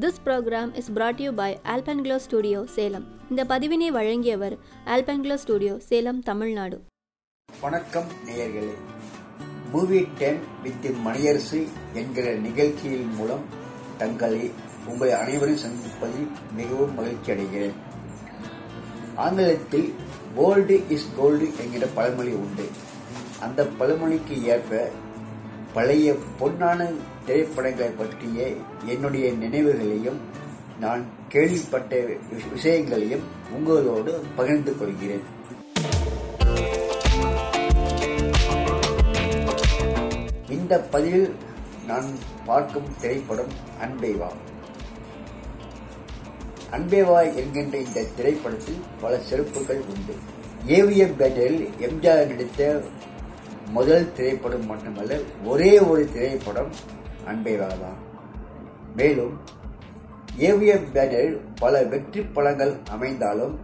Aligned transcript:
This 0.00 0.18
program 0.24 0.74
is 0.74 0.92
brought 0.92 1.20
you 1.22 1.32
by 1.32 1.58
Alpenglow 1.64 2.16
studio 2.16 2.64
Salem 2.66 3.04
இந்த 3.30 3.44
பதிவினை 3.44 3.86
வழங்கியவர் 3.86 4.58
ஆல்பன்க்ளோ 4.86 5.34
ஸ்டுடியோ 5.34 5.78
சேலம் 5.78 6.22
தமிழ்நாடு. 6.22 6.80
வணக்கம் 7.60 8.04
நேயர்களே. 8.26 8.74
மூவி 9.72 10.00
டென் 10.18 10.38
வித் 10.62 10.88
மணியரசு 11.06 11.68
என்கிற 11.92 12.34
நிகழ்ச்சியின் 12.34 13.14
மூலம் 13.14 13.44
தங்களை 13.98 14.50
உங்களை 14.86 15.12
அனைவரும் 15.12 15.62
சந்திப்பதில் 15.64 16.28
மிகவும் 16.52 16.94
மகிழ்ச்சி 16.94 17.32
அடைகிறேன். 17.32 17.76
ஆங்கிலத்தில் 19.14 19.94
கோல்டு 20.34 20.88
இஸ் 20.88 21.08
கோல்டு 21.16 21.48
என்கிற 21.58 21.86
பழமொழி 21.86 22.32
உண்டு. 22.32 22.68
அந்த 23.40 23.66
பழமொழிக்கு 23.66 24.44
ஏற்ப 24.44 24.90
பழைய 25.76 26.14
பொன்னான 26.40 26.80
திரைப்படங்களை 27.26 27.90
பற்றிய 27.90 28.48
என்னுடைய 28.86 29.26
நினைவுகளையும் 29.32 30.20
நான் 30.80 31.02
கேள்விப்பட்ட 31.28 31.98
விஷயங்களையும் 32.52 33.24
உங்களோடு 33.52 34.12
பகிர்ந்து 34.36 34.72
கொள்கிறேன். 34.78 35.24
இந்த 40.48 40.80
பதிவில் 40.80 41.34
நான் 41.86 42.08
பார்க்கும் 42.46 42.88
திரைப்படம் 43.00 43.52
அன்பேவா. 43.84 44.30
அன்பேவா 46.72 47.34
என்கின்ற 47.34 47.78
இந்த 47.78 48.04
திரைப்படத்தில் 48.16 48.82
பல 49.00 49.18
சிறப்புகள் 49.18 49.82
உண்டு. 49.94 50.16
ஏவிஎம் 50.66 51.18
பேட்டரில் 51.20 51.68
எம்ஜிஆர் 51.80 52.26
நடித்த 52.26 52.82
முதல் 53.72 54.12
திரைப்படம் 54.12 54.66
மட்டுமல்ல 54.66 55.18
ஒரே 55.44 55.78
ஒரு 55.78 56.12
திரைப்படம் 56.12 56.72
அன்பை 57.24 57.56
தான் 57.56 57.98
மேலும் 58.94 59.34
ஏவிஎம் 60.38 60.92
பேனரில் 60.92 61.38
பல 61.58 61.82
வெற்றி 61.84 62.20
படங்கள் 62.20 62.80
அமைந்தாலும் 62.90 63.54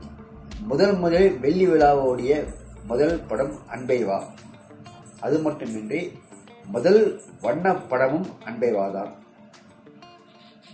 முதல் 0.60 0.96
முதல் 0.96 1.38
வெள்ளி 1.38 1.66
விழாவோடைய 1.66 2.32
முதல் 2.84 3.20
படம் 3.20 3.58
அன்பைவா 3.70 4.18
அது 5.20 5.38
மட்டுமின்றி 5.38 6.00
முதல் 6.66 7.02
வண்ண 7.40 7.74
படமும் 7.74 8.28
அன்பைவாதான் 8.44 9.12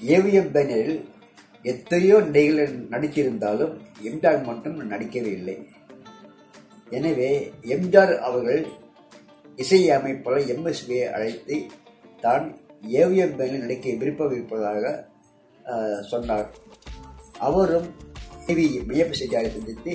ஏவிஎம் 0.00 0.50
பேனரில் 0.50 0.98
எத்தனையோ 1.62 2.20
நடிகர்கள் 2.20 2.88
நடித்திருந்தாலும் 2.90 3.72
எம்ஜார் 4.02 4.44
மட்டும் 4.44 4.82
நடிக்கவே 4.86 5.32
இல்லை. 5.32 5.56
எனவே 6.90 7.52
எம்ஜிஆர் 7.64 8.18
அவர்கள் 8.18 8.60
இசை 9.62 9.78
அமைப்பாளர் 9.96 10.48
எம்எஸ்பியை 10.54 11.06
அழைத்து 11.16 11.56
தான் 12.24 12.44
ஏவிஎம் 13.00 13.34
பேனில் 13.38 13.62
நடிக்க 13.64 13.94
விருப்பம் 14.00 14.34
இருப்பதாக 14.36 14.84
சொன்னார். 16.10 16.48
அவரும் 17.46 17.88
டிவி 18.46 18.66
மையப்பு 18.88 19.14
செட்டியாரை 19.20 19.48
சந்தித்து 19.56 19.94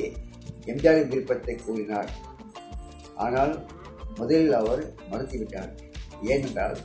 எம்ஜிஆரின் 0.72 1.10
விருப்பத்தை 1.14 1.56
கூறினார். 1.66 2.10
ஆனால் 3.26 3.54
முதலில் 4.20 4.54
அவர் 4.60 4.84
மறுத்துவிட்டார். 5.12 5.72
ஏனென்றால் 6.34 6.78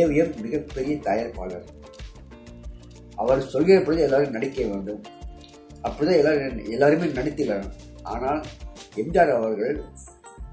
ஏவிஎம் 0.00 0.34
மிகப்பெரிய 0.44 0.96
தயாரிப்பாளர். 1.08 1.66
அவர் 3.22 3.48
சொல்கிற 3.54 3.78
பொழுது 3.86 4.06
எல்லாரும் 4.08 4.36
நடிக்க 4.36 4.60
வேண்டும். 4.70 5.02
அப்படிதான் 5.86 6.20
எல்லாரும் 6.20 6.62
எல்லாருமே 6.76 7.06
நடித்துள்ளனர் 7.18 7.76
ஆனால் 8.12 8.40
எம்ஜிஆர் 9.02 9.36
அவர்கள் 9.40 9.76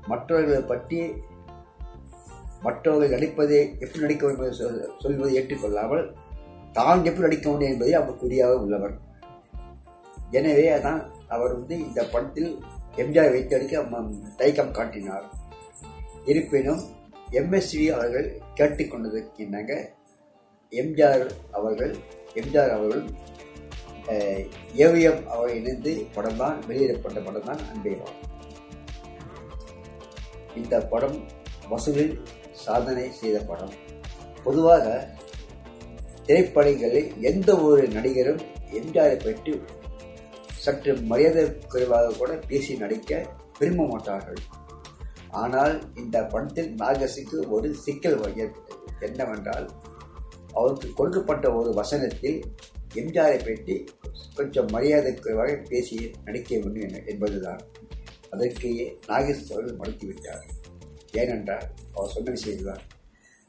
மற்றவர்களை 0.07 0.61
பற்றி 0.63 0.99
மற்றவர்கள் 2.63 3.13
நடிப்பதை 3.15 3.59
எப்படி 3.79 3.99
நடிக்க 3.99 4.25
வேண்டும் 4.25 4.45
என்று 4.45 4.59
சொல்- 4.59 4.87
சொல்வதை 4.99 5.35
ஏற்றுக்கொள்ளாமல் 5.35 6.05
தான் 6.73 7.05
எப்படி 7.05 7.25
நடிக்க 7.25 7.47
வேண்டும் 7.49 7.69
என்பதை 7.69 7.93
அவர் 7.93 8.17
குறியாக 8.17 8.55
உள்ளவர். 8.55 8.95
எனவே 10.31 10.65
அதான் 10.71 11.01
அவர் 11.27 11.53
வந்து 11.53 11.75
இந்த 11.79 12.03
படத்தில் 12.05 12.49
எம்ஜிஆர் 12.97 13.31
வைத்தடிக்க 13.31 13.75
அடிக்க 13.81 14.09
தயக்கம் 14.35 14.71
காட்டினார். 14.71 15.25
இருப்பினும் 16.25 16.81
எம்எஸ்வி 17.33 17.85
அவர்கள் 17.91 18.27
கேட்டுக்கொண்டதற்கினாங்க 18.55 19.73
எம்ஜிஆர் 20.71 21.25
அவர்கள் 21.51 21.93
எம்ஜிஆர் 22.35 22.71
அவர்கள் 22.71 23.03
ஏவிஎம் 24.77 25.21
அவர் 25.27 25.51
இணைந்து 25.55 25.93
படம் 26.15 26.37
தான் 26.37 26.57
வெளியிடப்பட்ட 26.67 27.19
படம் 27.19 27.43
தான் 27.43 27.61
அன்பேவா 27.71 28.09
இந்த 30.59 30.75
படம் 30.91 31.17
வசூலில் 31.71 32.13
சாதனை 32.65 33.05
செய்த 33.21 33.37
படம். 33.49 33.73
பொதுவாக 34.45 34.85
திரைப்படங்களில் 36.27 37.09
எந்த 37.31 37.49
ஒரு 37.67 37.83
நடிகரும் 37.95 38.41
எம்ஜிஆரை 38.79 39.17
பற்றி 39.25 39.51
சற்று 40.63 40.93
மரியாதை 41.11 41.43
குறைவாக 41.73 42.15
கூட 42.19 42.31
பேசி 42.49 42.73
நடிக்க 42.83 43.19
விரும்ப 43.59 43.83
மாட்டார்கள். 43.91 44.41
ஆனால் 45.41 45.75
இந்த 46.01 46.17
படத்தில் 46.33 46.71
நாகசிக்கு 46.81 47.37
ஒரு 47.55 47.69
சிக்கல் 47.83 48.17
ஏற்பட்டது 48.43 49.05
என்னவென்றால் 49.07 49.67
அவருக்கு 50.59 50.87
கொடுக்கப்பட்ட 50.99 51.47
ஒரு 51.59 51.71
வசனத்தில் 51.79 52.37
எம்ஜிஆரை 53.01 53.39
பற்றி 53.47 53.75
கொஞ்சம் 54.37 54.69
மரியாதை 54.75 55.11
குறைவாக 55.15 55.55
பேசி 55.71 55.97
நடிக்க 56.27 56.49
வேண்டும் 56.63 57.07
என்பதுதான். 57.13 57.61
அதற்கேயே 58.31 58.99
நாகேஷ் 59.07 59.51
அவர்கள் 59.51 59.77
மறுத்துவிட்டார். 59.79 60.43
ஏனென்றால் 61.11 61.63
அவர் 61.95 62.09
சொன்ன 62.09 62.31
விஷயம்தான் 62.31 62.79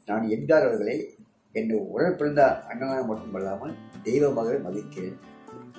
நான் 0.05 0.27
எம்ஜிஆர் 0.27 0.65
அவர்களை 0.65 1.15
என்னை 1.51 1.77
உடல் 1.77 2.15
பிறந்த 2.15 2.45
அண்ணனாக 2.45 3.05
மட்டுமல்லாமல் 3.05 3.75
தெய்வமாக 4.03 4.53
மதிக்கிறேன். 4.53 5.17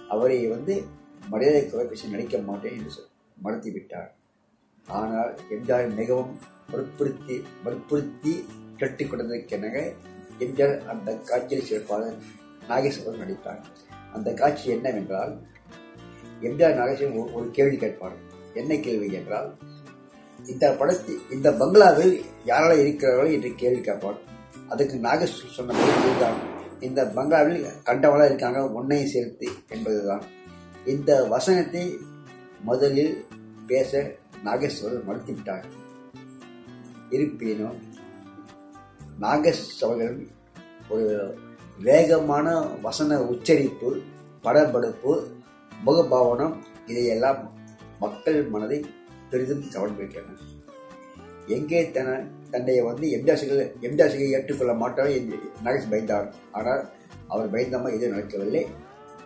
அவரை 0.08 0.46
வந்து 0.46 0.82
மரியாதை 1.28 1.62
குறைப்பிச்சு 1.62 2.08
நடிக்க 2.08 2.38
மாட்டேன் 2.38 2.78
என்று 2.78 2.90
சொல் 2.90 3.72
விட்டார் 3.72 4.14
ஆனால் 4.86 5.38
எம்ஜிஆர் 5.50 5.94
மிகவும் 5.94 6.38
வற்புறுத்தி 6.70 7.42
வற்புறுத்தி 7.64 8.44
கட்டிக் 8.78 9.12
கொண்டதற்கெனக 9.12 9.92
எம்ஜிஆர் 10.38 10.86
அந்த 10.86 11.16
காட்சியில் 11.16 11.64
சிறப்பாக 11.64 12.14
நாகேஷ் 12.62 13.00
அவர்கள் 13.00 13.16
நடித்தார். 13.16 13.66
அந்த 14.12 14.34
காட்சி 14.34 14.70
என்னவென்றால் 14.70 15.42
எம்ஜிஆர் 16.40 16.76
நாகேஷன் 16.76 17.12
ஒரு- 17.12 17.32
ஒரு 17.32 17.50
கேள்வி 17.50 17.76
கேட்பார். 17.76 18.16
என்ன 18.54 18.74
கேள்வி 18.76 19.12
என்றால் 19.12 19.56
இந்த 20.46 20.72
படத்தில் 20.72 21.20
இந்த 21.30 21.52
பங்களாவில் 21.52 22.24
யாரெல்லாம் 22.44 22.82
இருக்கிறார்களோ 22.82 23.32
என்று 23.32 23.54
கேள்வி 23.54 23.80
கேட்பார் 23.80 24.18
அதுக்கு 24.68 24.96
நாகேஷ் 24.96 25.54
சொன்ன 25.56 25.72
இதுதான். 25.72 26.38
இந்த 26.80 27.04
பங்களாவில் 27.06 27.66
கண்டவளா 27.84 28.24
இருக்காங்க 28.24 28.66
உன்னையும் 28.66 29.08
சேர்த்து 29.08 29.48
என்பதுதான். 29.68 30.22
இந்த 30.84 31.24
வசனத்தை 31.24 31.98
முதலில் 32.62 33.24
பேச 33.66 34.12
நாகேஸ்வரர் 34.44 35.06
மறுத்துவிட்டார். 35.08 35.66
இருப்பினும் 37.10 37.78
நாகேஷ் 39.20 39.64
அவர்கள் 39.80 40.26
ஒரு 40.88 41.38
வேகமான 41.78 42.60
வசன 42.82 43.20
உச்சரிப்பு 43.20 44.02
படபடுப்பு 44.42 45.26
முகபாவனம் 45.86 46.56
இதையெல்லாம் 46.86 47.40
மக்கள் 48.04 48.38
மனதை 48.54 48.78
பெரிதும் 49.30 49.64
கவர்ந்துவிட்டன 49.74 50.38
எங்கே 51.56 51.80
தன 51.96 52.08
தன்னை 52.52 52.74
வந்து 52.88 53.06
எம்ஜிஆர் 53.16 53.42
எம்ஜிஆர் 53.86 54.14
ஏற்றுக்கொள்ள 54.36 54.72
மாட்டார் 54.82 55.10
என்று 55.18 55.36
பயந்தார். 55.92 56.28
ஆனால் 56.58 56.82
அவர் 57.32 57.52
பயந்தாமல் 57.54 57.94
எதுவும் 57.96 58.14
நடக்கவில்லை. 58.14 58.62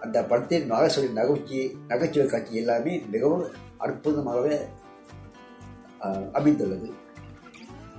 அந்த 0.04 0.18
படத்தில் 0.30 0.66
நாகேஸ்வரி 0.70 1.08
நகைச்சி 1.18 1.60
நகைச்சுவை 1.90 2.26
காட்சி 2.32 2.60
எல்லாமே 2.62 2.94
மிகவும் 3.12 3.44
அற்புதமாகவே 3.84 4.56
அமைந்துள்ளது. 6.38 6.88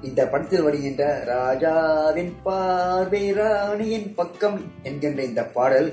இந்த 0.07 0.21
படத்தில் 0.31 0.65
வருகின்ற 0.65 1.03
ராஜாவின் 1.31 2.33
பார்வை 2.45 3.23
ராணியின் 3.37 4.09
பக்கம் 4.19 4.59
என்கின்ற 4.89 5.21
இந்த 5.29 5.43
பாடல் 5.55 5.89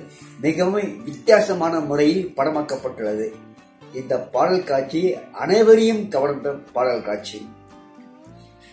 மிகவும் 0.46 0.90
வித்தியாசமான 1.08 1.80
முறையில் 1.90 2.28
படமாக்கப்பட்டுள்ளது. 2.38 3.28
இந்த 4.00 4.14
பாடல் 4.34 4.64
காட்சி 4.64 5.00
அனைவரையும் 5.42 6.02
கவர்ந்த 6.08 6.50
பாடல் 6.76 7.02
காட்சி. 7.02 7.38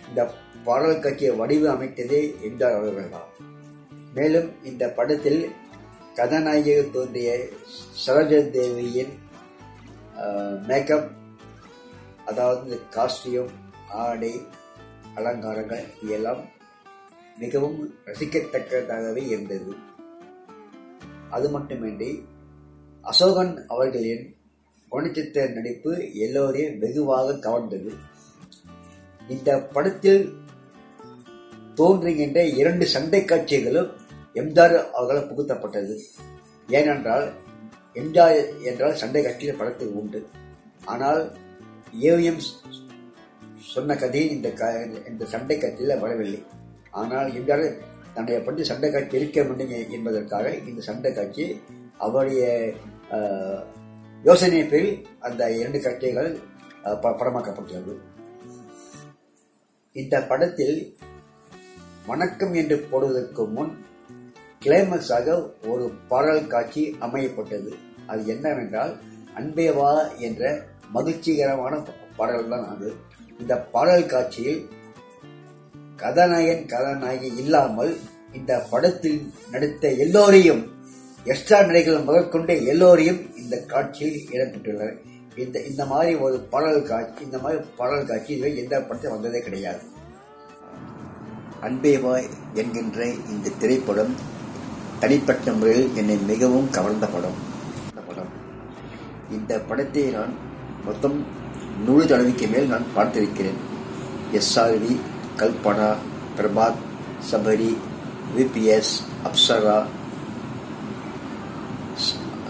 இந்த 0.09 0.21
பாடல் 0.67 0.99
காட்சியை 0.99 1.31
வடிவு 1.35 1.67
அமைத்ததே 1.73 2.21
எம்ஜிஆர் 2.47 2.77
அவர்கள்தான் 2.79 3.29
மேலும் 4.13 4.49
இந்த 4.63 4.83
படத்தில் 4.97 5.41
கதாநாயகியாக 6.17 6.85
தோன்றிய 6.93 7.29
சரோஜா 8.05 8.39
தேவியின் 8.55 9.13
மேக்கப் 10.69 11.09
அதாவது 12.25 12.79
காஸ்டியூம் 12.95 13.53
ஆடை 14.03 14.33
அலங்காரங்கள் 15.15 15.85
இதெல்லாம் 16.03 16.41
மிகவும் 17.41 17.77
ரசிக்கத்தக்கதாகவே 18.05 19.23
இருந்தது. 19.33 19.71
அது 21.35 21.47
மட்டுமின்றி 21.49 22.11
அசோகன் 23.03 23.53
அவர்களின் 23.67 24.25
குணச்சித்திர 24.91 25.53
நடிப்பு 25.53 26.13
எல்லோரையும் 26.13 26.79
வெகுவாக 26.79 27.33
கவர்ந்தது. 27.33 27.89
இந்த 29.29 29.59
படத்தில் 29.59 30.33
தோன்றுகின்ற 31.75 32.45
இரண்டு 32.45 32.85
சண்டை 32.85 33.25
காட்சிகளும் 33.25 33.91
எம்ஜிஆர் 34.33 34.91
அவர்களால் 34.91 35.33
புகுத்தப்பட்டது. 35.33 35.99
ஏனென்றால் 36.69 37.31
எம்ஜிஆர் 37.93 38.63
என்றால் 38.63 38.95
சண்டை 38.95 39.23
காட்சியில் 39.23 39.55
படத்தில் 39.55 39.87
உண்டு. 39.87 40.27
ஆனால் 40.85 41.31
ஏவிஎம் 42.01 42.41
சொன்ன 43.59 43.95
கதை 43.95 44.29
இந்த 44.29 44.51
க- 44.51 44.87
இந்த 45.09 45.25
சண்டை 45.25 45.57
காட்சியில் 45.57 45.99
வரவில்லை. 45.99 46.43
ஆனால் 46.91 47.31
எம்ஜிஆர் 47.31 47.77
தன்னை 48.13 48.39
பற்றி 48.39 48.63
சண்டை 48.63 48.91
காட்சி 48.91 49.19
இருக்க 49.19 49.43
முடியும் 49.43 49.91
என்பதற்காக 49.91 50.55
இந்த 50.55 50.81
சண்டை 50.81 51.13
காட்சி 51.13 51.61
அவருடைய 51.97 52.71
யோசனை 54.23 54.63
பேரில் 54.63 55.05
அந்த 55.19 55.51
இரண்டு 55.51 55.79
கட்டைகள் 55.79 56.39
ப- 57.01 57.15
படமாக்கப்பட்டுள்ளது 57.19 57.93
இந்த 59.95 60.21
படத்தில் 60.21 60.95
வணக்கம் 62.05 62.53
என்று 62.53 62.77
போடுவதற்கு 62.79 63.45
முன் 63.47 63.71
கிளைமக்ஸாக 64.65 65.27
ஒரு 65.67 65.91
பாடல் 66.07 66.47
காட்சி 66.47 66.97
அமையப்பட்டது. 67.01 67.71
அது 68.07 68.27
என்னவென்றால் 68.27 68.93
அன்பேவா 69.35 69.91
என்ற 70.17 70.43
மகிழ்ச்சிகரமான 70.91 71.73
பாடல் 72.17 72.49
தான் 72.49 72.67
அது. 72.67 72.93
இந்த 73.39 73.57
பாடல் 73.57 74.05
காட்சியில் 74.05 74.69
கதாநாயகன் 75.95 76.65
கதாநாயகி 76.65 77.25
இல்லாமல் 77.37 77.97
இந்த 78.33 78.65
படத்தில் 78.69 79.19
நடித்த 79.51 79.91
எல்லோரையும் 79.91 80.78
எக்ஸ்ட்ரா 81.23 81.61
நிலைகள் 81.61 81.99
முதற்கொண்டு 81.99 82.65
எல்லோரையும் 82.65 83.37
இந்த 83.37 83.57
காட்சியில் 83.57 84.27
இடம்பெற்றுள்ளனர். 84.31 84.97
இந்த 85.35 85.61
இந்த 85.61 85.85
மாதிரி 85.85 86.15
ஒரு 86.15 86.39
பாடல் 86.39 86.83
காட்சி 86.83 87.23
இந்த 87.23 87.37
மாதிரி 87.37 87.61
பாடல் 87.77 88.05
காட்சி 88.05 88.33
இதுவரை 88.33 88.57
எந்த 88.57 88.81
படத்தில் 88.81 89.11
வந்ததே 89.11 89.39
கிடையாது. 89.39 89.79
அன்பேவாய் 91.61 92.29
என்கின்ற 92.53 93.05
இந்த 93.05 93.49
திரைப்படம் 93.59 94.15
தனிப்பட்ட 94.99 95.51
முறையில் 95.51 95.95
என்னை 95.95 96.17
மிகவும் 96.17 96.69
கவர்ந்த 96.69 97.07
படம். 97.07 97.37
படம். 98.07 98.29
இந்த 99.31 99.59
படத்தை 99.59 100.03
நான் 100.03 100.33
மொத்தம் 100.85 101.25
நூறு 101.85 102.05
தடவைக்கு 102.05 102.47
மேல் 102.47 102.67
நான் 102.67 102.85
பார்த்திருக்கிறேன். 102.95 103.59
எஸ்ஆர்வி 104.33 104.99
கல்பனா 105.37 105.95
பிரபாத் 106.37 106.81
சபரி 107.31 107.77
விபிஎஸ் 108.37 108.93
அப்சரா 109.23 109.85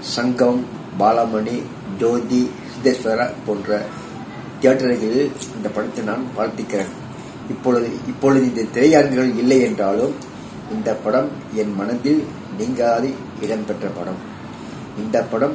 சங்கம் 0.09 0.65
பாலாமணி 0.99 1.61
ஜோதி 1.99 2.49
சித்தேஸ்வரா 2.71 3.31
போன்ற 3.45 3.85
தியேட்டர்களில் 4.61 5.31
இந்த 5.55 5.69
படத்தை 5.73 6.03
நான் 6.03 6.25
பார்த்திருக்கிறேன் 6.37 6.91
இப்பொழுது 7.49 7.89
இப்பொழுது 8.07 8.45
இந்த 8.45 8.61
திரையரங்குகள் 8.73 9.37
இல்லை 9.37 9.61
என்றாலும் 9.61 10.13
இந்த 10.71 10.95
படம் 10.95 11.29
என் 11.53 11.73
மனதில் 11.73 12.23
நீங்காது 12.57 13.13
இடம்பெற்ற 13.41 13.87
படம். 13.87 14.19
இந்த 14.97 15.23
படம் 15.23 15.53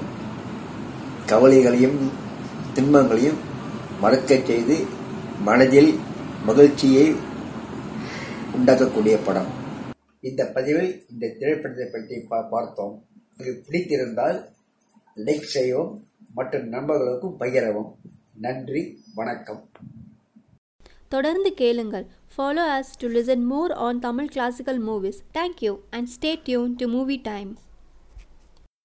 கவலைகளையும் 1.26 2.10
துன்பங்களையும் 2.74 3.38
மறக்கச் 4.00 4.46
செய்து 4.46 4.86
மனதில் 5.40 5.98
மகிழ்ச்சியை 6.44 7.16
உண்டாக்கக்கூடிய 8.56 9.18
படம். 9.24 9.46
இந்த 10.20 10.46
பதிவில் 10.46 11.06
இந்த 11.12 11.34
திரைப்படத்தை 11.38 11.86
பற்றி 11.86 12.16
பா- 12.30 12.48
பார்த்தோம். 12.50 13.02
பிடித்திருந்தால் 13.38 14.38
லைக் 15.18 15.48
செய்யவும் 15.50 15.94
மற்றும் 16.34 16.66
நண்பர்களுக்கும் 16.68 17.36
பகிரவும் 17.40 17.90
நன்றி 18.36 18.82
வணக்கம் 19.14 19.62
தொடர்ந்து 21.08 21.50
கேளுங்கள் 21.54 22.06
follow 22.34 22.64
us 22.70 22.94
to 22.98 23.08
listen 23.08 23.44
more 23.46 23.72
on 23.80 24.00
Tamil 24.00 24.30
classical 24.32 24.80
movies 24.80 25.20
thank you 25.34 25.72
and 25.90 26.08
stay 26.08 26.32
tuned 26.44 26.74
to 26.74 26.86
movie 26.88 27.16
time 27.24 27.50